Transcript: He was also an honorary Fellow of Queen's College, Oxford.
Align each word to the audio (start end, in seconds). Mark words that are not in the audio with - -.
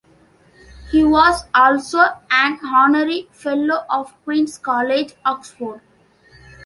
He 0.89 1.03
was 1.03 1.43
also 1.53 1.99
an 2.31 2.59
honorary 2.65 3.29
Fellow 3.31 3.85
of 3.87 4.15
Queen's 4.23 4.57
College, 4.57 5.13
Oxford. 5.23 5.79